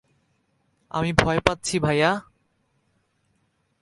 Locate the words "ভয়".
1.13-1.39